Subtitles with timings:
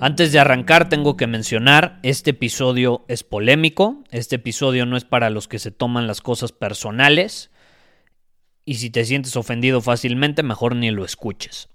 [0.00, 5.30] Antes de arrancar tengo que mencionar, este episodio es polémico, este episodio no es para
[5.30, 7.50] los que se toman las cosas personales
[8.64, 11.68] y si te sientes ofendido fácilmente mejor ni lo escuches.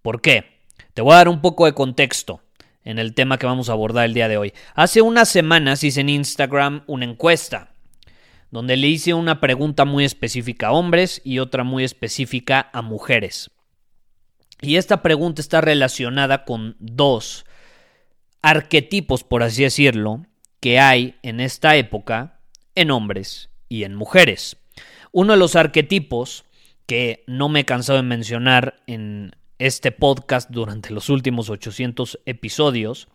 [0.00, 0.60] ¿Por qué?
[0.94, 2.40] Te voy a dar un poco de contexto
[2.84, 4.54] en el tema que vamos a abordar el día de hoy.
[4.74, 7.74] Hace unas semanas hice en Instagram una encuesta
[8.50, 13.50] donde le hice una pregunta muy específica a hombres y otra muy específica a mujeres.
[14.60, 17.44] Y esta pregunta está relacionada con dos
[18.42, 20.26] arquetipos, por así decirlo,
[20.60, 22.40] que hay en esta época
[22.74, 24.56] en hombres y en mujeres.
[25.12, 26.44] Uno de los arquetipos
[26.86, 33.08] que no me he cansado de mencionar en este podcast durante los últimos 800 episodios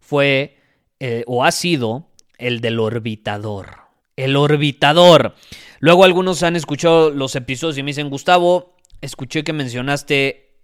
[0.00, 0.58] fue
[1.00, 3.78] eh, o ha sido el del orbitador.
[4.16, 5.34] El orbitador.
[5.80, 10.56] Luego algunos han escuchado los episodios y me dicen, Gustavo, escuché que mencionaste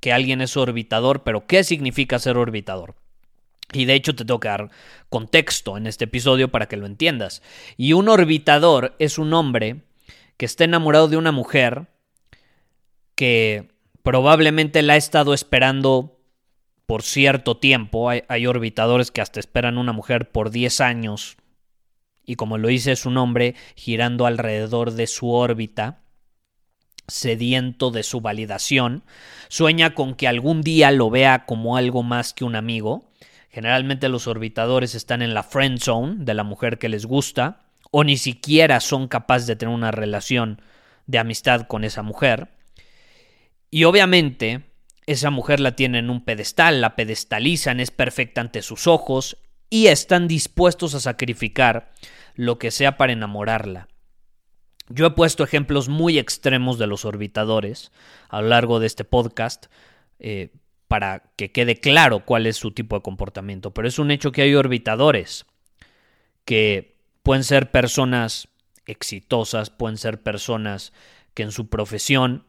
[0.00, 2.96] que alguien es orbitador, pero ¿qué significa ser orbitador?
[3.72, 4.70] Y de hecho te tengo que dar
[5.08, 7.42] contexto en este episodio para que lo entiendas.
[7.76, 9.82] Y un orbitador es un hombre
[10.36, 11.88] que está enamorado de una mujer
[13.14, 16.20] que probablemente la ha estado esperando
[16.86, 18.08] por cierto tiempo.
[18.08, 21.36] Hay, orbitadores que hasta esperan una mujer por 10 años.
[22.24, 26.02] Y como lo dice su nombre, girando alrededor de su órbita,
[27.08, 29.04] sediento de su validación,
[29.48, 33.05] sueña con que algún día lo vea como algo más que un amigo
[33.56, 38.04] Generalmente los orbitadores están en la friend zone de la mujer que les gusta o
[38.04, 40.60] ni siquiera son capaces de tener una relación
[41.06, 42.48] de amistad con esa mujer.
[43.70, 44.66] Y obviamente
[45.06, 49.38] esa mujer la tiene en un pedestal, la pedestalizan, es perfecta ante sus ojos
[49.70, 51.94] y están dispuestos a sacrificar
[52.34, 53.88] lo que sea para enamorarla.
[54.90, 57.90] Yo he puesto ejemplos muy extremos de los orbitadores
[58.28, 59.68] a lo largo de este podcast,
[60.18, 60.50] eh,
[60.88, 63.72] para que quede claro cuál es su tipo de comportamiento.
[63.72, 65.46] Pero es un hecho que hay orbitadores
[66.44, 68.48] que pueden ser personas
[68.86, 70.92] exitosas, pueden ser personas
[71.34, 72.44] que en su profesión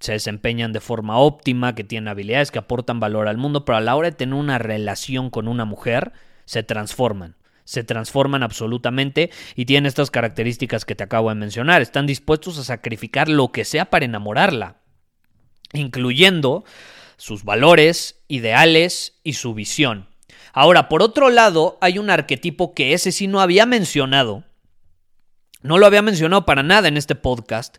[0.00, 3.80] se desempeñan de forma óptima, que tienen habilidades, que aportan valor al mundo, pero a
[3.80, 6.12] la hora de tener una relación con una mujer,
[6.44, 7.36] se transforman.
[7.64, 11.82] Se transforman absolutamente y tienen estas características que te acabo de mencionar.
[11.82, 14.78] Están dispuestos a sacrificar lo que sea para enamorarla,
[15.72, 16.64] incluyendo
[17.22, 20.08] sus valores, ideales y su visión.
[20.52, 24.42] Ahora, por otro lado, hay un arquetipo que ese sí no había mencionado,
[25.62, 27.76] no lo había mencionado para nada en este podcast,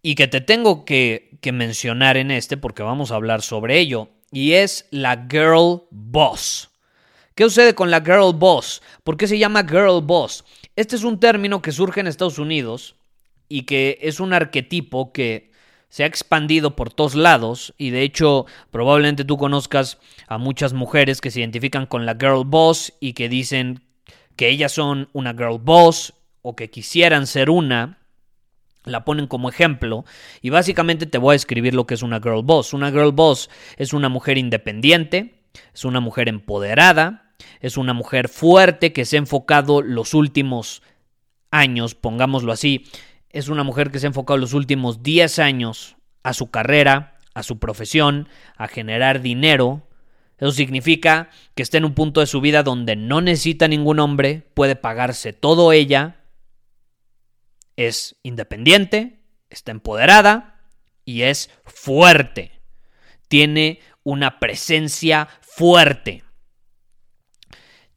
[0.00, 4.08] y que te tengo que, que mencionar en este porque vamos a hablar sobre ello,
[4.32, 6.70] y es la girl boss.
[7.34, 8.80] ¿Qué sucede con la girl boss?
[9.04, 10.42] ¿Por qué se llama girl boss?
[10.74, 12.96] Este es un término que surge en Estados Unidos
[13.46, 15.50] y que es un arquetipo que
[15.88, 21.20] se ha expandido por todos lados y de hecho probablemente tú conozcas a muchas mujeres
[21.20, 23.82] que se identifican con la girl boss y que dicen
[24.36, 27.98] que ellas son una girl boss o que quisieran ser una,
[28.84, 30.04] la ponen como ejemplo
[30.42, 32.72] y básicamente te voy a escribir lo que es una girl boss.
[32.72, 35.42] Una girl boss es una mujer independiente,
[35.74, 40.82] es una mujer empoderada, es una mujer fuerte que se ha enfocado los últimos
[41.50, 42.84] años, pongámoslo así,
[43.36, 47.42] es una mujer que se ha enfocado los últimos 10 años a su carrera, a
[47.42, 49.86] su profesión, a generar dinero.
[50.38, 54.50] Eso significa que está en un punto de su vida donde no necesita ningún hombre,
[54.54, 56.24] puede pagarse todo ella,
[57.76, 60.62] es independiente, está empoderada
[61.04, 62.62] y es fuerte.
[63.28, 66.24] Tiene una presencia fuerte.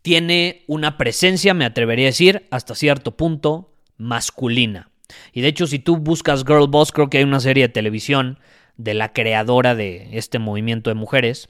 [0.02, 4.90] Tiene una presencia, me atrevería a decir, hasta cierto punto masculina.
[5.34, 8.40] Y de hecho, si tú buscas Girl Boss, creo que hay una serie de televisión
[8.78, 11.50] de la creadora de este movimiento de mujeres.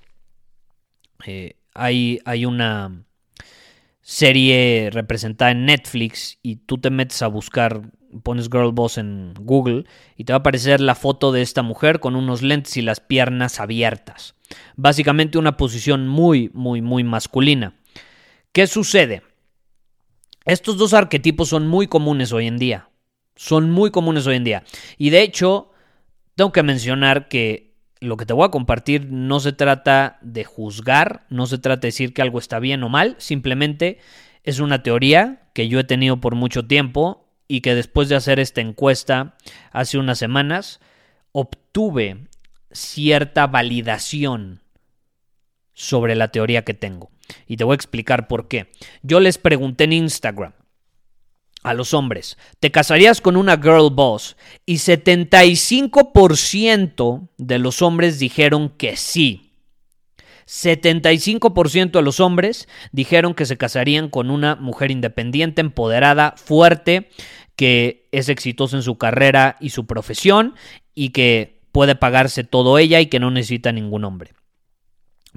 [1.26, 3.06] Eh, hay, hay una
[4.02, 7.92] serie representada en Netflix y tú te metes a buscar,
[8.24, 9.86] pones Girl Boss en Google
[10.18, 13.00] y te va a aparecer la foto de esta mujer con unos lentes y las
[13.00, 14.34] piernas abiertas.
[14.76, 17.76] Básicamente una posición muy, muy, muy masculina.
[18.52, 19.22] ¿Qué sucede?
[20.46, 22.89] Estos dos arquetipos son muy comunes hoy en día.
[23.40, 24.64] Son muy comunes hoy en día.
[24.98, 25.72] Y de hecho,
[26.36, 31.26] tengo que mencionar que lo que te voy a compartir no se trata de juzgar,
[31.30, 34.00] no se trata de decir que algo está bien o mal, simplemente
[34.44, 38.42] es una teoría que yo he tenido por mucho tiempo y que después de hacer
[38.42, 39.38] esta encuesta
[39.72, 40.82] hace unas semanas,
[41.32, 42.28] obtuve
[42.72, 44.60] cierta validación
[45.74, 47.10] sobre la teoría que tengo.
[47.48, 48.70] Y te voy a explicar por qué.
[49.02, 50.52] Yo les pregunté en Instagram
[51.64, 54.38] a los hombres, ¿te casarías con una girl boss?
[54.66, 59.52] Y 75% de los hombres dijeron que sí.
[60.48, 67.12] 75% de los hombres dijeron que se casarían con una mujer independiente, empoderada, fuerte,
[67.56, 70.56] que es exitosa en su carrera y su profesión
[70.96, 74.34] y que puede pagarse todo ella y que no necesita ningún hombre.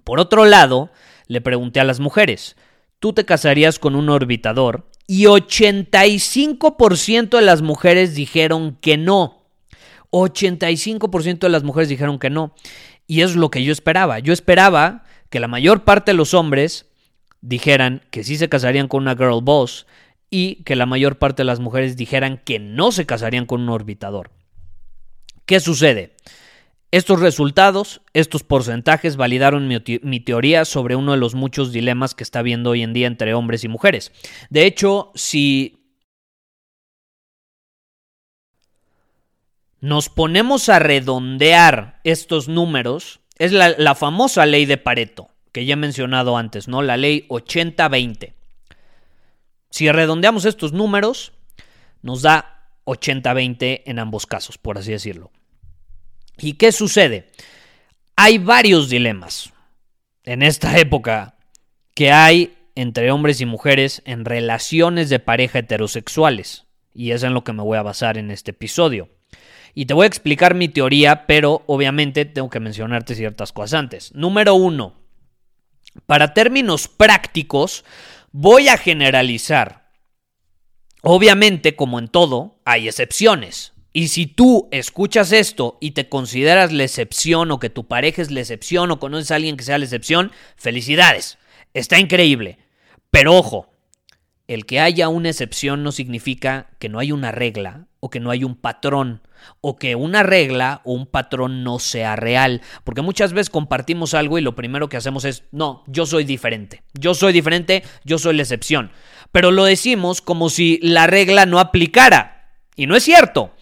[0.05, 0.91] Por otro lado,
[1.27, 2.57] le pregunté a las mujeres,
[2.99, 4.89] ¿tú te casarías con un orbitador?
[5.07, 9.43] Y 85% de las mujeres dijeron que no.
[10.11, 12.55] 85% de las mujeres dijeron que no.
[13.07, 14.19] Y es lo que yo esperaba.
[14.19, 16.87] Yo esperaba que la mayor parte de los hombres
[17.41, 19.87] dijeran que sí se casarían con una girl boss
[20.31, 23.69] y que la mayor parte de las mujeres dijeran que no se casarían con un
[23.69, 24.31] orbitador.
[25.45, 26.15] ¿Qué sucede?
[26.93, 32.41] Estos resultados, estos porcentajes validaron mi, teoría sobre uno de los muchos dilemas que está
[32.41, 34.13] habiendo hoy en día entre hombres y mujeres.
[34.51, 35.87] De hecho, si
[39.81, 45.73] nos ponemos a redondear estos números, es la, la famosa ley de Pareto, que ya
[45.73, 46.83] he mencionado antes, ¿no?
[46.83, 48.35] La ley 80-20.
[49.71, 51.33] Si redondeamos estos números,
[52.03, 55.31] nos da 80-20 en ambos casos, por así decirlo.
[56.39, 57.31] ¿Y qué sucede?
[58.17, 59.53] Hay varios dilemas
[60.25, 61.37] en esta época
[61.95, 66.65] que hay entre hombres y mujeres en relaciones de pareja heterosexuales.
[66.95, 69.09] Y es en lo que me voy a basar en este episodio.
[69.75, 74.15] Y te voy a explicar mi teoría, pero obviamente tengo que mencionarte ciertas cosas antes.
[74.15, 75.01] Número uno,
[76.07, 77.85] para términos prácticos,
[78.33, 79.91] voy a generalizar.
[81.01, 83.72] Obviamente, como en todo, hay excepciones.
[83.93, 88.31] Y si tú escuchas esto y te consideras la excepción o que tu pareja es
[88.31, 91.39] la excepción o conoces a alguien que sea la excepción, felicidades.
[91.75, 92.59] Está increíble.
[93.11, 93.73] Pero ojo,
[94.49, 98.31] el que haya una excepción no significa que no hay una regla o que no
[98.31, 99.21] hay un patrón
[99.61, 102.63] o que una regla o un patrón no sea real.
[102.85, 106.83] Porque muchas veces compartimos algo y lo primero que hacemos es, no, yo soy diferente.
[106.95, 108.91] Yo soy diferente, yo soy la excepción.
[109.33, 112.57] Pero lo decimos como si la regla no aplicara.
[112.75, 113.53] Y no es cierto.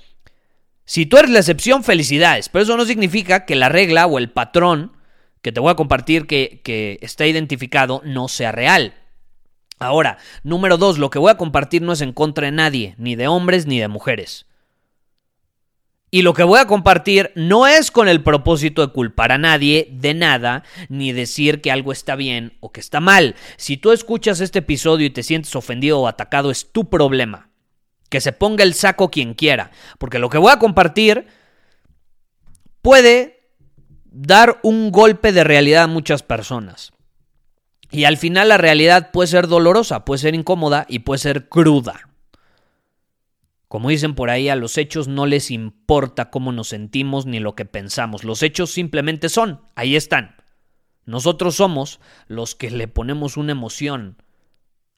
[0.85, 4.31] Si tú eres la excepción, felicidades, pero eso no significa que la regla o el
[4.31, 4.93] patrón
[5.43, 8.95] que te voy a compartir que, que está identificado no sea real.
[9.79, 13.17] Ahora, número dos, lo que voy a compartir no es en contra de nadie, ni
[13.17, 14.47] de hombres ni de mujeres.
[16.11, 19.89] Y lo que voy a compartir no es con el propósito de culpar a nadie
[19.93, 23.37] de nada, ni decir que algo está bien o que está mal.
[23.57, 27.50] Si tú escuchas este episodio y te sientes ofendido o atacado, es tu problema.
[28.11, 29.71] Que se ponga el saco quien quiera.
[29.99, 31.27] Porque lo que voy a compartir
[32.83, 33.49] puede
[34.05, 36.93] dar un golpe de realidad a muchas personas.
[37.91, 42.09] Y al final la realidad puede ser dolorosa, puede ser incómoda y puede ser cruda.
[43.69, 47.55] Como dicen por ahí, a los hechos no les importa cómo nos sentimos ni lo
[47.55, 48.25] que pensamos.
[48.25, 50.37] Los hechos simplemente son, ahí están.
[51.05, 54.17] Nosotros somos los que le ponemos una emoción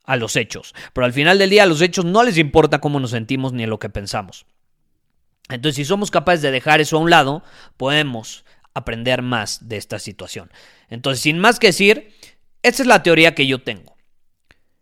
[0.05, 0.75] a los hechos.
[0.93, 3.67] Pero al final del día a los hechos no les importa cómo nos sentimos ni
[3.67, 4.47] lo que pensamos.
[5.49, 7.43] Entonces, si somos capaces de dejar eso a un lado,
[7.77, 8.45] podemos
[8.75, 10.51] aprender más de esta situación.
[10.89, 12.15] Entonces, sin más que decir,
[12.63, 13.97] esta es la teoría que yo tengo.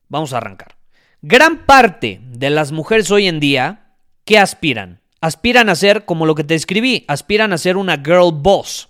[0.09, 0.77] Vamos a arrancar.
[1.23, 5.01] Gran parte de las mujeres hoy en día, ¿qué aspiran?
[5.21, 8.89] Aspiran a ser, como lo que te escribí, aspiran a ser una girl boss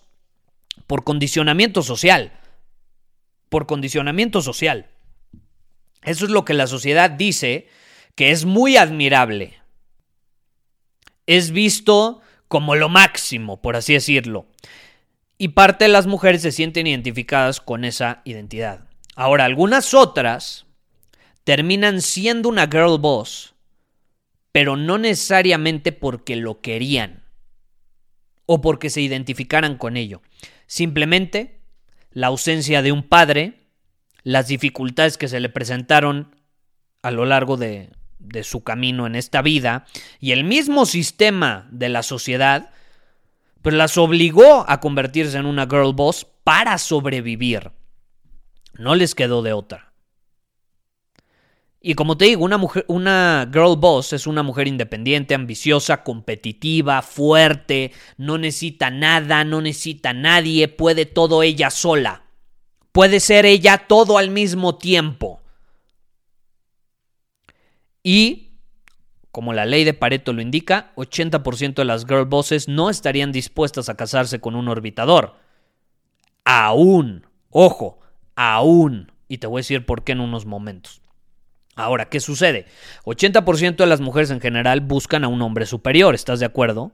[0.86, 2.32] por condicionamiento social.
[3.48, 4.90] Por condicionamiento social.
[6.02, 7.68] Eso es lo que la sociedad dice
[8.14, 9.60] que es muy admirable.
[11.26, 14.46] Es visto como lo máximo, por así decirlo.
[15.38, 18.88] Y parte de las mujeres se sienten identificadas con esa identidad.
[19.14, 20.66] Ahora, algunas otras
[21.44, 23.54] terminan siendo una girl boss,
[24.52, 27.22] pero no necesariamente porque lo querían
[28.46, 30.22] o porque se identificaran con ello.
[30.66, 31.60] Simplemente
[32.10, 33.59] la ausencia de un padre
[34.22, 36.34] las dificultades que se le presentaron
[37.02, 37.90] a lo largo de,
[38.42, 39.86] su camino en esta vida
[40.20, 42.70] y el mismo sistema de la sociedad
[43.62, 47.72] pues las obligó a convertirse en una girl boss para sobrevivir.
[48.74, 49.92] No les quedó de otra.
[51.82, 57.00] Y como te digo, una mujer, una girl boss es una mujer independiente, ambiciosa, competitiva,
[57.00, 62.29] fuerte, no necesita nada, no necesita nadie, puede todo ella sola.
[63.00, 65.40] Puede ser ella todo al mismo tiempo.
[68.02, 68.50] Y,
[69.30, 73.88] como la ley de Pareto lo indica, 80% de las girl bosses no estarían dispuestas
[73.88, 75.36] a casarse con un orbitador.
[76.44, 78.00] Aún, ojo,
[78.36, 79.10] aún.
[79.28, 81.00] Y te voy a decir por qué en unos momentos.
[81.76, 82.66] Ahora, ¿qué sucede?
[83.06, 86.92] 80% de las mujeres en general buscan a un hombre superior, ¿estás de acuerdo?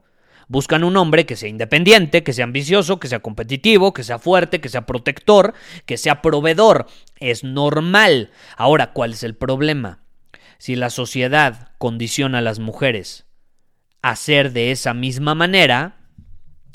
[0.48, 4.60] Buscan un hombre que sea independiente, que sea ambicioso, que sea competitivo, que sea fuerte,
[4.60, 5.54] que sea protector,
[5.86, 6.86] que sea proveedor.
[7.18, 8.30] Es normal.
[8.56, 10.04] Ahora, ¿cuál es el problema?
[10.58, 13.26] Si la sociedad condiciona a las mujeres
[14.02, 15.96] a ser de esa misma manera,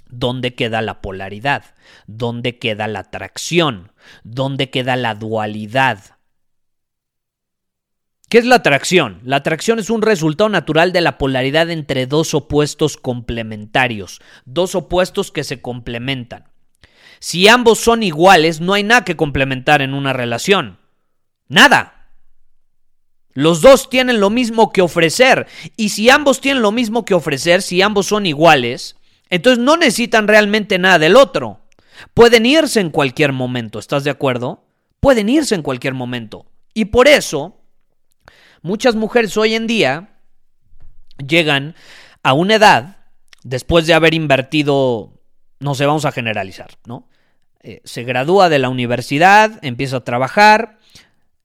[0.09, 1.63] ¿dónde queda la polaridad?
[2.07, 3.93] ¿Dónde queda la atracción?
[4.23, 6.17] ¿Dónde queda la dualidad?
[8.31, 9.19] ¿Qué es la atracción?
[9.25, 15.33] La atracción es un resultado natural de la polaridad entre dos opuestos complementarios, dos opuestos
[15.33, 16.45] que se complementan.
[17.19, 20.79] Si ambos son iguales, no hay nada que complementar en una relación.
[21.49, 22.13] Nada.
[23.33, 25.45] Los dos tienen lo mismo que ofrecer.
[25.75, 28.95] Y si ambos tienen lo mismo que ofrecer, si ambos son iguales,
[29.29, 31.59] entonces no necesitan realmente nada del otro.
[32.13, 34.63] Pueden irse en cualquier momento, ¿estás de acuerdo?
[35.01, 36.45] Pueden irse en cualquier momento.
[36.73, 37.60] Y por eso
[38.61, 40.09] Muchas mujeres hoy en día
[41.17, 41.75] llegan
[42.23, 42.97] a una edad,
[43.43, 45.21] después de haber invertido,
[45.59, 47.07] no sé, vamos a generalizar, ¿no?
[47.63, 50.77] Eh, se gradúa de la universidad, empieza a trabajar,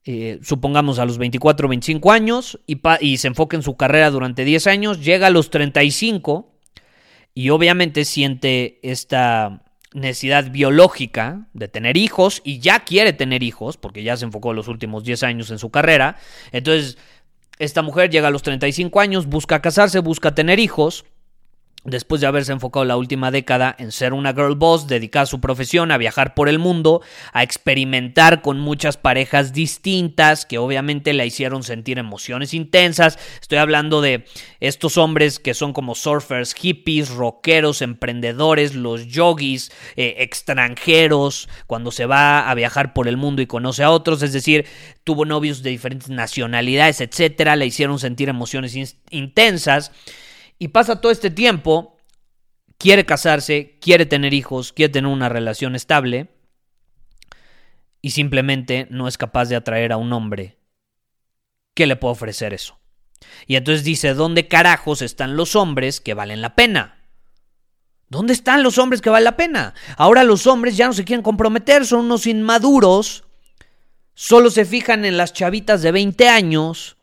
[0.03, 4.11] eh, supongamos a los 24 o 25 años, y, y se enfoca en su carrera
[4.11, 6.53] durante 10 años, llega a los 35
[7.33, 9.63] y obviamente siente esta
[9.97, 14.67] necesidad biológica de tener hijos y ya quiere tener hijos, porque ya se enfocó los
[14.67, 16.17] últimos 10 años en su carrera.
[16.51, 16.97] Entonces,
[17.59, 21.05] esta mujer llega a los 35 años, busca casarse, busca tener hijos
[21.87, 25.39] después de haberse enfocado la última década en ser una girl boss, dedicada a su
[25.39, 27.01] profesión, a viajar por el mundo,
[27.31, 33.17] a experimentar con muchas parejas distintas que obviamente la hicieron sentir emociones intensas.
[33.41, 34.25] Estoy hablando de
[34.59, 42.05] estos hombres que son como surfers, hippies, rockeros, emprendedores, los yogis, eh, extranjeros, cuando se
[42.05, 44.65] va a viajar por el mundo y conoce a otros, es decir,
[45.05, 48.75] tuvo novios de diferentes nacionalidades, etcétera, la hicieron sentir emociones
[49.09, 49.91] intensas.
[50.59, 51.97] Y pasa todo este tiempo,
[52.77, 56.29] quiere casarse, quiere tener hijos, quiere tener una relación estable
[58.01, 60.57] y simplemente no es capaz de atraer a un hombre
[61.73, 62.79] que le pueda ofrecer eso.
[63.45, 66.97] Y entonces dice, ¿dónde carajos están los hombres que valen la pena?
[68.09, 69.73] ¿Dónde están los hombres que valen la pena?
[69.97, 73.25] Ahora los hombres ya no se quieren comprometer, son unos inmaduros,
[74.13, 76.96] solo se fijan en las chavitas de 20 años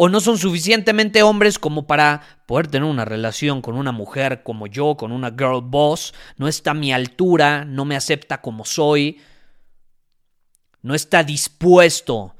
[0.00, 4.68] o no son suficientemente hombres como para poder tener una relación con una mujer como
[4.68, 9.20] yo, con una girl boss, no está a mi altura, no me acepta como soy,
[10.82, 12.36] no está dispuesto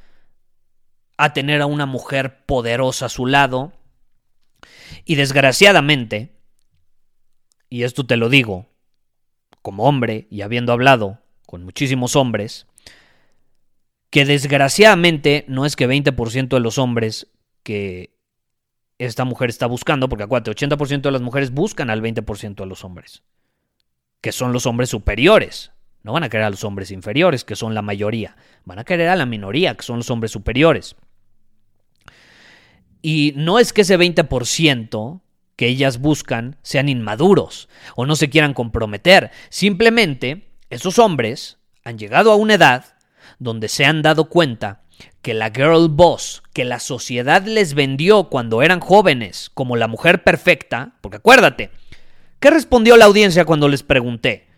[1.16, 3.72] a tener a una mujer poderosa a su lado.
[5.04, 6.36] Y desgraciadamente,
[7.68, 8.68] y esto te lo digo
[9.62, 12.68] como hombre y habiendo hablado con muchísimos hombres,
[14.10, 17.26] que desgraciadamente no es que 20% de los hombres
[17.62, 18.16] que
[18.98, 22.84] esta mujer está buscando, porque acuérdate, 80% de las mujeres buscan al 20% de los
[22.84, 23.22] hombres,
[24.20, 25.72] que son los hombres superiores.
[26.02, 28.36] No van a querer a los hombres inferiores, que son la mayoría.
[28.64, 30.96] Van a querer a la minoría, que son los hombres superiores.
[33.02, 35.20] Y no es que ese 20%
[35.56, 39.30] que ellas buscan sean inmaduros o no se quieran comprometer.
[39.50, 42.97] Simplemente esos hombres han llegado a una edad
[43.38, 44.82] donde se han dado cuenta
[45.22, 50.24] que la girl boss que la sociedad les vendió cuando eran jóvenes como la mujer
[50.24, 51.70] perfecta, porque acuérdate,
[52.40, 54.48] ¿qué respondió la audiencia cuando les pregunté?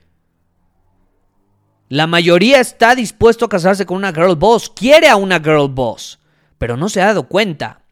[1.88, 6.20] La mayoría está dispuesto a casarse con una girl boss, quiere a una girl boss,
[6.56, 7.82] pero no se ha dado cuenta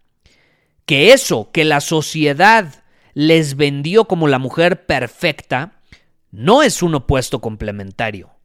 [0.87, 5.83] que eso que la sociedad les vendió como la mujer perfecta
[6.30, 8.38] no es un opuesto complementario.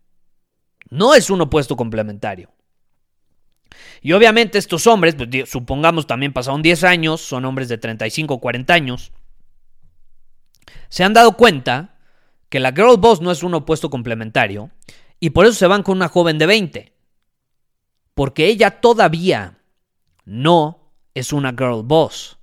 [0.93, 2.50] No es un opuesto complementario.
[4.01, 8.39] Y obviamente estos hombres, pues, supongamos también pasaron 10 años, son hombres de 35 o
[8.39, 9.12] 40 años,
[10.89, 11.97] se han dado cuenta
[12.50, 14.69] que la girl boss no es un opuesto complementario
[15.19, 16.93] y por eso se van con una joven de 20.
[18.13, 19.57] porque ella todavía
[20.25, 22.38] no es una girl boss.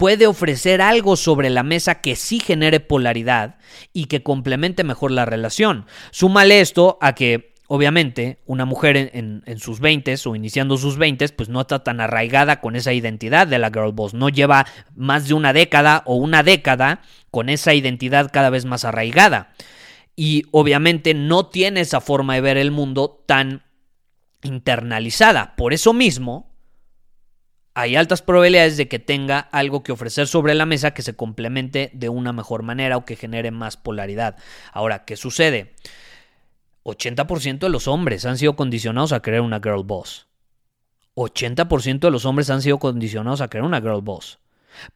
[0.00, 3.58] Puede ofrecer algo sobre la mesa que sí genere polaridad
[3.92, 5.84] y que complemente mejor la relación.
[6.10, 11.50] Súmale esto a que, obviamente, una mujer en, sus 20 o iniciando sus 20 pues
[11.50, 14.14] no está tan arraigada con esa identidad de la girl boss.
[14.14, 14.64] No lleva
[14.96, 19.52] más de una década o una década con esa identidad cada vez más arraigada.
[20.16, 23.64] Y obviamente no tiene esa forma de ver el mundo tan
[24.42, 25.54] internalizada.
[25.56, 26.49] Por eso mismo,
[27.80, 31.90] hay altas probabilidades de que tenga algo que ofrecer sobre la mesa que se complemente
[31.94, 34.36] de una mejor manera o que genere más polaridad.
[34.72, 35.72] Ahora, ¿qué sucede?
[36.84, 40.26] 80% de los hombres han sido condicionados a creer una girl boss.
[41.14, 44.38] 80% de los hombres han sido condicionados a creer una girl boss.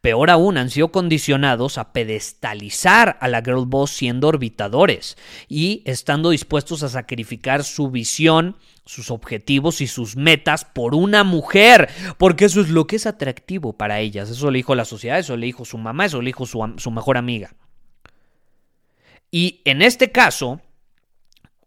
[0.01, 6.29] Peor aún, han sido condicionados a pedestalizar a la girl boss siendo orbitadores y estando
[6.29, 12.61] dispuestos a sacrificar su visión, sus objetivos y sus metas por una mujer, porque eso
[12.61, 14.29] es lo que es atractivo para ellas.
[14.29, 16.91] Eso le dijo la sociedad, eso le dijo su mamá, eso le dijo su, su
[16.91, 17.53] mejor amiga.
[19.31, 20.61] Y en este caso,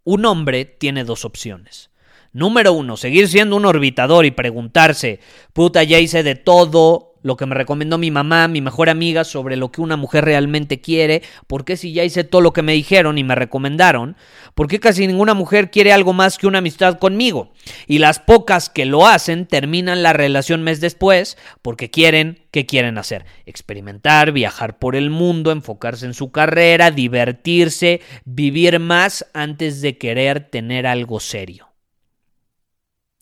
[0.05, 1.91] un hombre tiene dos opciones.
[2.33, 5.21] Número uno, seguir siendo un orbitador y preguntarse,
[5.53, 9.57] puta, ya hice de todo, lo que me recomendó mi mamá, mi mejor amiga, sobre
[9.57, 12.73] lo que una mujer realmente quiere, por qué si ya hice todo lo que me
[12.73, 14.17] dijeron y me recomendaron,
[14.55, 17.53] por qué casi ninguna mujer quiere algo más que una amistad conmigo.
[17.87, 22.99] Y las pocas que lo hacen terminan la relación mes después porque quieren, ¿qué quieren
[22.99, 23.25] hacer?
[23.47, 30.41] Experimentar, viajar por el mundo, enfocarse en su carrera, divertirse, vivir más antes de querer
[30.41, 31.69] tener algo serio.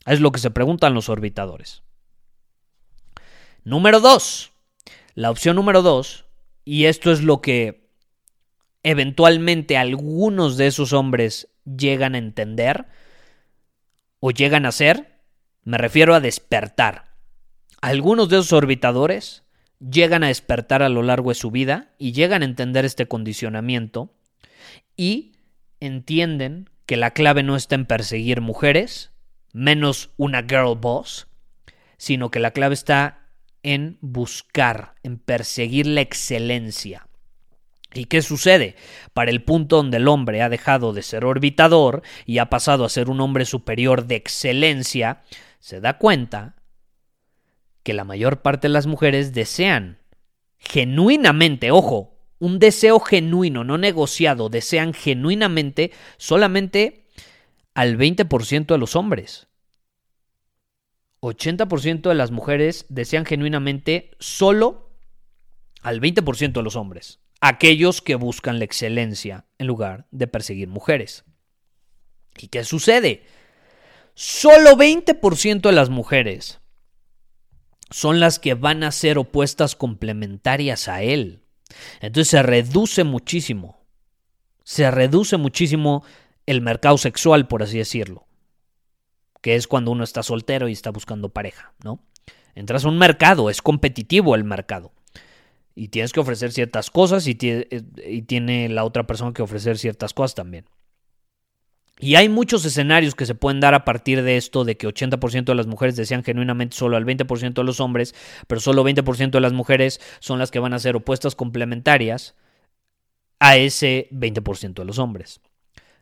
[0.07, 1.86] Es lo que se preguntan los orbitadores.
[3.67, 4.53] Número dos.
[5.17, 6.25] La opción número dos,
[6.65, 7.91] y esto es lo que
[8.85, 12.87] eventualmente algunos de esos hombres llegan a entender
[14.21, 15.19] o llegan a hacer,
[15.65, 17.17] me refiero a despertar.
[17.81, 19.43] Algunos de esos orbitadores
[19.81, 24.15] llegan a despertar a lo largo de su vida y llegan a entender este condicionamiento
[24.97, 25.33] y
[25.81, 29.11] entienden que la clave no está en perseguir mujeres,
[29.53, 31.27] menos una girl boss,
[31.97, 33.26] sino que la clave está
[33.67, 37.09] en buscar, en perseguir la excelencia.
[37.93, 38.77] ¿Y qué sucede?
[39.13, 42.89] Para el punto donde el hombre ha dejado de ser orbitador y ha pasado a
[42.89, 45.23] ser un hombre superior de excelencia,
[45.59, 46.55] se da cuenta
[47.83, 49.99] que la mayor parte de las mujeres desean
[50.59, 57.09] genuinamente, ojo, un deseo genuino, no negociado, desean genuinamente solamente
[57.75, 59.49] al 20% de los hombres.
[61.21, 64.91] 80% de las mujeres desean genuinamente solo
[65.83, 71.25] al 20% de los hombres, aquellos que buscan la excelencia en lugar de perseguir mujeres.
[72.39, 73.25] ¿Y qué sucede?
[74.15, 76.61] Solo 20% de las mujeres
[77.91, 81.43] son las que van a ser opuestas complementarias a él.
[82.01, 83.85] Entonces se reduce muchísimo.
[84.65, 86.05] Se reduce muchísimo
[86.47, 88.26] el mercado sexual, por así decirlo
[89.47, 92.01] que es cuando uno está soltero y está buscando pareja, ¿no?
[92.57, 94.91] Entras a un mercado, es competitivo el mercado.
[95.77, 100.15] Y tienes que ofrecer ciertas cosas y, eh, tiene la otra persona que ofrecer ciertas
[100.15, 100.65] cosas también.
[102.01, 105.45] Y hay muchos escenarios que se pueden dar a partir de esto, de que 80%
[105.45, 108.17] de las mujeres desean genuinamente solo al 20% de los hombres,
[108.49, 112.35] pero solo 20% de las mujeres son las que van a ser opuestas complementarias
[113.39, 115.41] a ese 20% de los hombres.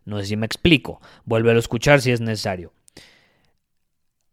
[0.06, 1.02] No sé si me explico.
[1.26, 2.72] Vuelve a escuchar si es necesario.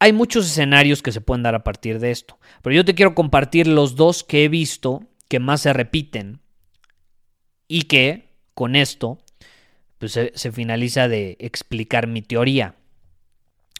[0.01, 3.13] Hay muchos escenarios que se pueden dar a partir de esto, pero yo te quiero
[3.13, 6.41] compartir los dos que he visto que más se repiten
[7.67, 9.19] y que con esto
[9.99, 12.73] pues, se, se finaliza de explicar mi teoría.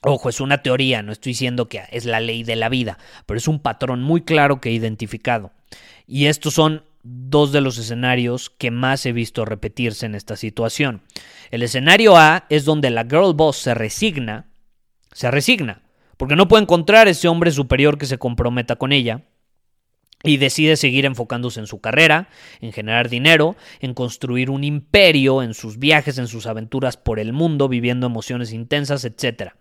[0.04, 3.40] Ojo, es una teoría, no estoy diciendo que es la ley de la vida, pero
[3.40, 5.54] es un patrón muy claro que he identificado.
[6.06, 11.02] Y estos son dos de los escenarios que más he visto repetirse en esta situación.
[11.50, 14.52] El escenario A es donde la girl boss se resigna,
[15.14, 15.82] se resigna,
[16.22, 19.24] porque no puede encontrar ese hombre superior que se comprometa con ella
[20.22, 22.30] y decide seguir enfocándose en su carrera,
[22.60, 27.34] en generar dinero, en construir un imperio, en sus viajes, en sus aventuras por el
[27.34, 29.54] mundo, viviendo emociones intensas, etc.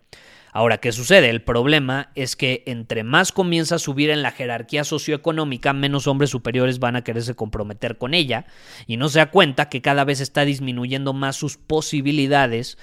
[0.53, 1.31] Ahora, ¿qué sucede?
[1.31, 6.29] El problema es que entre más comienza a subir en la jerarquía socioeconómica, menos hombres
[6.29, 8.45] superiores van a quererse comprometer con ella
[8.85, 12.77] y no se da cuenta que cada vez está disminuyendo más sus posibilidades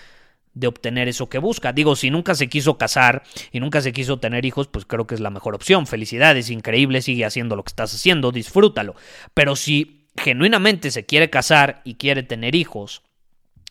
[0.55, 1.73] de obtener eso que busca.
[1.73, 5.15] Digo, si nunca se quiso casar y nunca se quiso tener hijos, pues creo que
[5.15, 5.87] es la mejor opción.
[5.87, 8.95] Felicidades, increíble, sigue haciendo lo que estás haciendo, disfrútalo.
[9.35, 13.03] Pero si genuinamente se quiere casar y quiere tener hijos,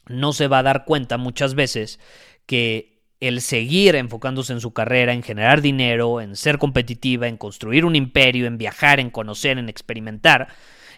[0.07, 1.99] no se va a dar cuenta muchas veces
[2.45, 7.83] que el seguir enfocándose en su carrera, en generar dinero, en ser competitiva, en construir
[7.83, 10.49] un imperio, en viajar, en conocer, en experimentar,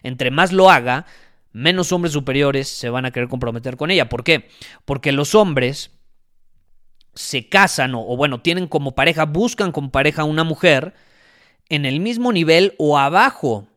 [0.02, 1.06] entre más lo haga,
[1.52, 4.08] menos hombres superiores se van a querer comprometer con ella.
[4.08, 4.48] ¿Por qué?
[4.84, 5.90] Porque los hombres
[7.14, 10.94] se casan o, bueno, tienen como pareja, buscan como pareja una mujer
[11.68, 13.68] en el mismo nivel o abajo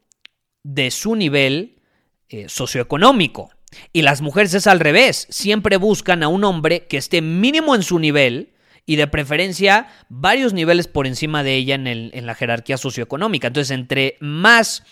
[0.64, 1.82] de su nivel
[2.30, 3.50] eh, socioeconómico.
[3.92, 7.82] Y las mujeres es al revés, siempre buscan a un hombre que esté mínimo en
[7.82, 8.54] su nivel
[8.86, 13.48] y de preferencia varios niveles por encima de ella en, el, en la jerarquía socioeconómica.
[13.48, 14.84] Entonces, entre más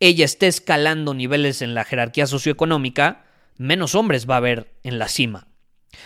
[0.00, 3.24] ella esté escalando niveles en la jerarquía socioeconómica,
[3.56, 5.48] menos hombres va a haber en la cima.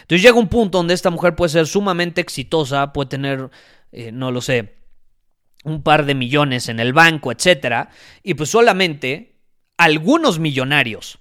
[0.02, 3.50] Entonces llega un punto donde esta mujer puede ser sumamente exitosa, puede tener,
[3.92, 4.76] eh, no lo sé,
[5.64, 7.90] un par de millones en el banco, etcétera,
[8.22, 9.36] y pues solamente
[9.76, 11.18] algunos millonarios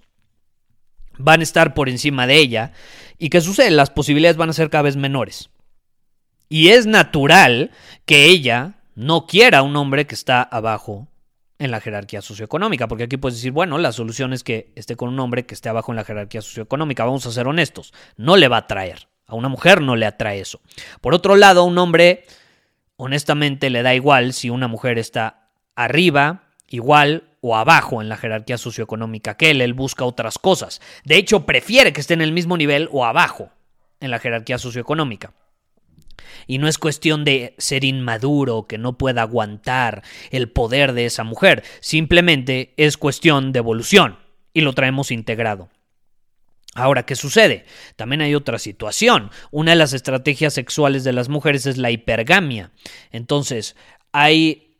[1.18, 2.74] van a estar por encima de ella.
[3.18, 3.72] ¿Y qué sucede?
[3.72, 5.50] Las posibilidades van a ser cada vez menores.
[6.48, 7.72] Y es natural
[8.06, 11.08] que ella no quiera un hombre que está abajo
[11.60, 15.10] en la jerarquía socioeconómica, porque aquí puedes decir, bueno, la solución es que esté con
[15.10, 18.48] un hombre que esté abajo en la jerarquía socioeconómica, vamos a ser honestos, no le
[18.48, 20.62] va a atraer, a una mujer no le atrae eso.
[21.02, 22.24] Por otro lado, a un hombre,
[22.96, 28.58] honestamente, le da igual si una mujer está arriba, igual o abajo en la jerarquía
[28.58, 30.82] socioeconómica que él, él busca otras cosas.
[31.04, 33.52] De hecho, prefiere que esté en el mismo nivel o abajo
[34.00, 35.34] en la jerarquía socioeconómica.
[36.48, 41.24] Y no es cuestión de ser inmaduro, que no pueda aguantar el poder de esa
[41.24, 44.20] mujer, simplemente es cuestión de evolución
[44.54, 45.70] y lo traemos integrado.
[46.76, 47.66] Ahora, ¿qué sucede?
[47.96, 49.32] También hay otra situación.
[49.52, 52.72] Una de las estrategias sexuales de las mujeres es la hipergamia.
[53.12, 53.76] Entonces,
[54.12, 54.78] hay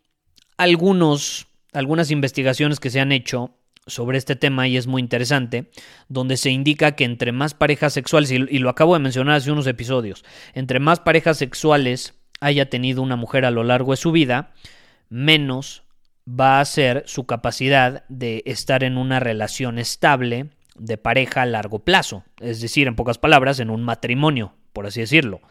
[0.58, 3.59] algunos algunas investigaciones que se han hecho
[3.90, 5.70] sobre este tema y es muy interesante,
[6.08, 9.68] donde se indica que entre más parejas sexuales, y lo acabo de mencionar hace unos
[9.68, 10.24] episodios,
[10.54, 14.52] entre más parejas sexuales haya tenido una mujer a lo largo de su vida,
[15.10, 15.84] menos
[16.28, 21.80] va a ser su capacidad de estar en una relación estable de pareja a largo
[21.80, 25.42] plazo, es decir, en pocas palabras, en un matrimonio, por así decirlo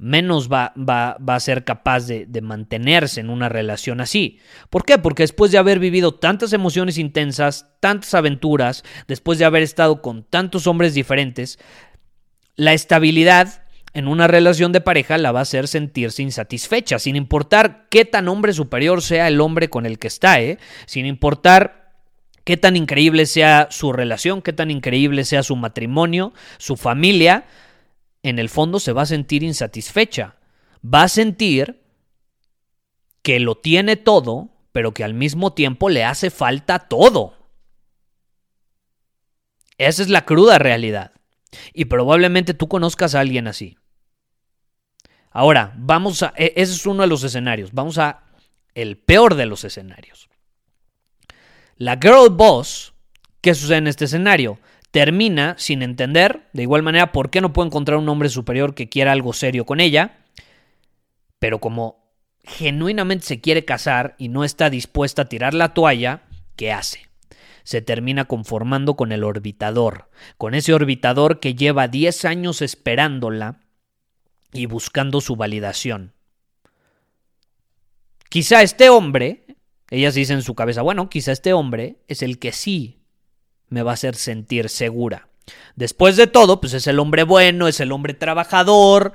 [0.00, 4.38] menos va, va, va a ser capaz de, mantenerse en una relación así.
[4.70, 4.98] ¿Por qué?
[4.98, 10.22] Porque después de haber vivido tantas emociones intensas, tantas aventuras, después de haber estado con
[10.22, 11.58] tantos hombres diferentes,
[12.56, 13.62] la estabilidad
[13.94, 18.28] en una relación de pareja la va a hacer sentirse insatisfecha, sin importar qué tan
[18.28, 20.58] hombre superior sea el hombre con el que está, ¿eh?
[20.86, 21.92] sin importar
[22.44, 27.44] qué tan increíble sea su relación, qué tan increíble sea su matrimonio, su familia,
[28.28, 30.36] en el fondo se va a sentir insatisfecha.
[30.82, 31.82] Va a sentir
[33.22, 37.34] que lo tiene todo, pero que al mismo tiempo le hace falta todo.
[39.76, 41.12] Esa es la cruda realidad.
[41.72, 43.78] Y probablemente tú conozcas a alguien así.
[45.30, 46.32] Ahora, vamos a...
[46.36, 47.72] E, ese es uno de los escenarios.
[47.72, 48.24] Vamos a
[48.74, 50.28] el peor de los escenarios.
[51.76, 52.92] La girl boss,
[53.40, 54.58] ¿qué sucede en este escenario?
[54.90, 58.88] Termina sin entender, de igual manera, por qué no puede encontrar un hombre superior que
[58.88, 60.18] quiera algo serio con ella,
[61.38, 62.08] pero como
[62.44, 66.22] genuinamente se quiere casar y no está dispuesta a tirar la toalla,
[66.56, 67.08] ¿qué hace?
[67.62, 73.60] Se termina conformando con el orbitador, con ese orbitador que lleva 10 años esperándola
[74.52, 76.14] y buscando su validación.
[78.30, 79.44] Quizá este hombre,
[79.90, 82.97] ella se dice en su cabeza, bueno, quizá este hombre es el que sí
[83.68, 85.28] me va a hacer sentir segura.
[85.76, 89.12] Después de todo, pues es el hombre bueno, es el hombre trabajador,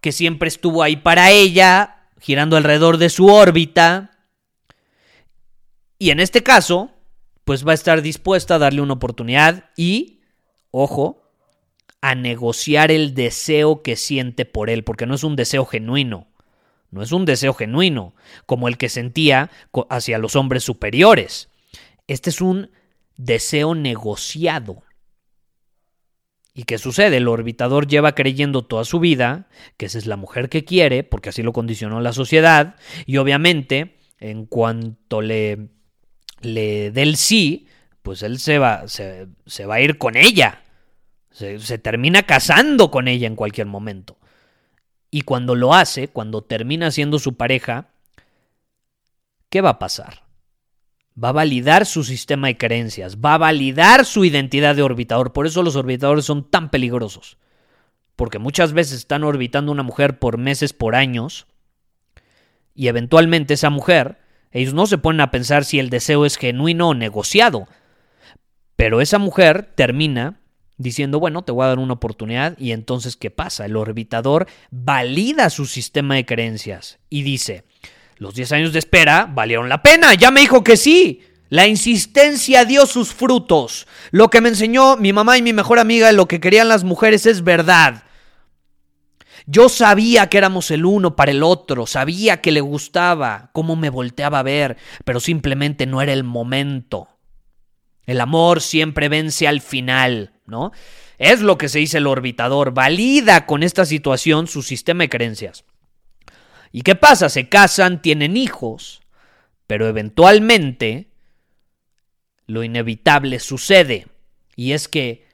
[0.00, 4.10] que siempre estuvo ahí para ella, girando alrededor de su órbita.
[5.98, 6.90] Y en este caso,
[7.44, 10.20] pues va a estar dispuesta a darle una oportunidad y,
[10.70, 11.22] ojo,
[12.00, 16.28] a negociar el deseo que siente por él, porque no es un deseo genuino.
[16.90, 18.14] No es un deseo genuino,
[18.46, 19.50] como el que sentía
[19.90, 21.50] hacia los hombres superiores.
[22.06, 22.70] Este es un
[23.16, 24.82] deseo negociado.
[26.54, 27.18] ¿Y qué sucede?
[27.18, 31.28] El orbitador lleva creyendo toda su vida que esa es la mujer que quiere, porque
[31.28, 35.68] así lo condicionó la sociedad, y obviamente, en cuanto le,
[36.40, 37.68] le dé el sí,
[38.00, 40.62] pues él se va, se, va a ir con ella.
[41.30, 44.16] Se, se termina casando con ella en cualquier momento.
[45.10, 47.88] Y cuando lo hace, cuando termina siendo su pareja,
[49.50, 50.25] ¿qué va a pasar?
[51.22, 55.32] Va a validar su sistema de creencias, va a validar su identidad de orbitador.
[55.32, 57.38] Por eso los orbitadores son tan peligrosos.
[58.16, 61.46] Porque muchas veces están orbitando una mujer por meses, por años,
[62.74, 64.18] y eventualmente esa mujer,
[64.52, 67.66] ellos no se ponen a pensar si el deseo es genuino o negociado.
[68.76, 70.40] Pero esa mujer termina
[70.76, 73.64] diciendo, bueno, te voy a dar una oportunidad y entonces, ¿qué pasa?
[73.64, 77.64] El orbitador valida su sistema de creencias y dice,
[78.16, 81.22] los 10 años de espera valieron la pena, ya me dijo que sí.
[81.48, 83.86] La insistencia dio sus frutos.
[84.10, 86.82] Lo que me enseñó mi mamá y mi mejor amiga de lo que querían las
[86.82, 88.02] mujeres es verdad.
[89.46, 93.90] Yo sabía que éramos el uno para el otro, sabía que le gustaba, cómo me
[93.90, 97.08] volteaba a ver, pero simplemente no era el momento.
[98.06, 100.72] El amor siempre vence al final, ¿no?
[101.18, 105.64] Es lo que se dice el orbitador, valida con esta situación su sistema de creencias.
[106.72, 107.28] ¿Y qué pasa?
[107.28, 109.02] Se casan, tienen hijos,
[109.66, 111.10] pero eventualmente
[112.46, 114.06] lo inevitable sucede.
[114.54, 115.26] Y es que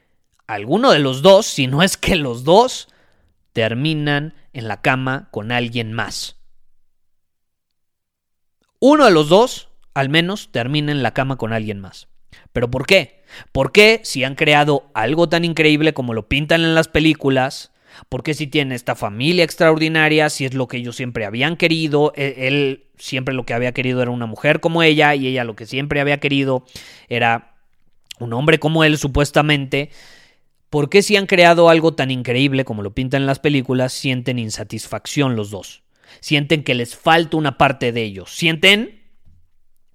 [0.47, 2.89] alguno de los dos, si no es que los dos,
[3.53, 6.37] terminan en la cama con alguien más.
[8.79, 12.07] Uno de los dos, al menos, termina en la cama con alguien más.
[12.51, 13.23] ¿Pero por qué?
[13.51, 17.72] ¿Por qué si han creado algo tan increíble como lo pintan en las películas?
[18.09, 20.29] ¿Por qué si tienen esta familia extraordinaria?
[20.29, 22.13] Si es lo que ellos siempre habían querido.
[22.15, 25.55] E-, él siempre lo que había querido era una mujer como ella y ella lo
[25.55, 26.65] que siempre había querido
[27.09, 27.55] era
[28.19, 29.89] un hombre como él supuestamente.
[30.69, 34.39] ¿Por qué si han creado algo tan increíble como lo pintan en las películas sienten
[34.39, 35.83] insatisfacción los dos?
[36.19, 38.35] Sienten que les falta una parte de ellos.
[38.35, 39.01] Sienten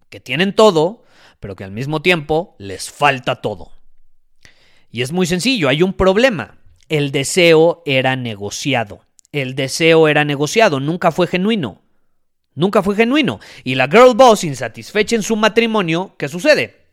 [0.09, 1.03] que tienen todo,
[1.41, 3.73] pero que al mismo tiempo les falta todo.
[4.91, 6.58] Y es muy sencillo, hay un problema.
[6.89, 9.05] El deseo era negociado.
[9.33, 11.83] El deseo era negociado, nunca fue genuino.
[12.55, 13.41] Nunca fue genuino.
[13.63, 16.87] Y la girl boss, insatisfecha en su matrimonio, ¿qué sucede?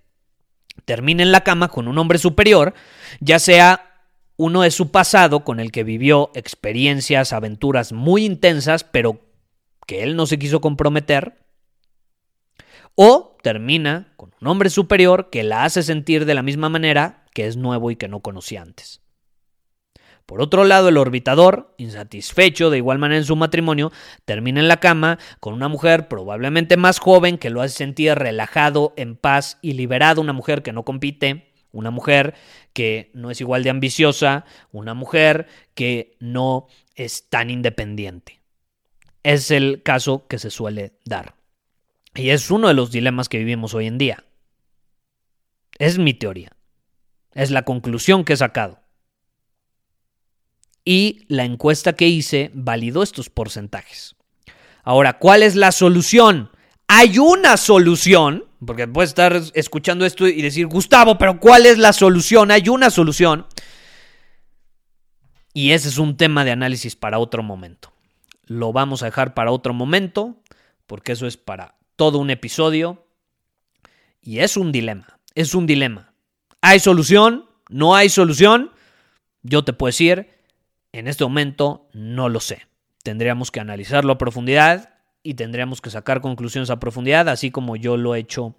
[0.83, 2.73] Termina en la cama con un hombre superior,
[3.19, 3.95] ya sea
[4.37, 9.21] uno de su pasado con el que vivió experiencias, aventuras muy intensas, pero
[9.87, 11.37] que él no se quiso comprometer,
[12.95, 17.47] o termina con un hombre superior que la hace sentir de la misma manera que
[17.47, 19.01] es nuevo y que no conocía antes.
[20.25, 23.91] Por otro lado, el orbitador, insatisfecho de igual manera en su matrimonio,
[24.25, 28.93] termina en la cama con una mujer probablemente más joven que lo hace sentir relajado,
[28.97, 32.33] en paz y liberado, una mujer que no compite, una mujer
[32.73, 38.41] que no es igual de ambiciosa, una mujer que no es tan independiente.
[39.21, 41.35] Es el caso que se suele dar.
[42.15, 44.23] Y es uno de los dilemas que vivimos hoy en día.
[45.77, 46.51] Es mi teoría.
[47.33, 48.84] Es la conclusión que he sacado
[50.85, 54.15] y la encuesta que hice validó estos porcentajes.
[54.83, 56.51] Ahora, ¿cuál es la solución?
[56.87, 61.91] Hay una solución, porque puedes estar escuchando esto y decir, Gustavo, pero ¿cuál es la
[61.91, 62.51] solución?
[62.51, 63.47] Hay una solución.
[65.53, 67.91] Y ese es un tema de análisis para otro momento.
[68.45, 70.37] Lo vamos a dejar para otro momento,
[70.85, 73.07] porque eso es para todo un episodio.
[74.21, 76.13] Y es un dilema, es un dilema.
[76.61, 77.49] ¿Hay solución?
[77.69, 78.71] ¿No hay solución?
[79.41, 80.34] Yo te puedo decir,
[80.99, 82.67] en este momento no lo sé.
[83.03, 84.89] Tendríamos que analizarlo a profundidad
[85.23, 88.55] y tendríamos que sacar conclusiones a profundidad, así como yo lo he hecho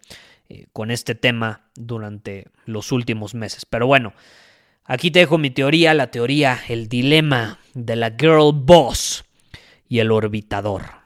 [0.48, 3.64] eh, con este tema durante los últimos meses.
[3.64, 4.12] Pero bueno,
[4.84, 9.24] aquí te dejo mi teoría, la teoría, el dilema de la girl boss
[9.88, 11.05] y el orbitador.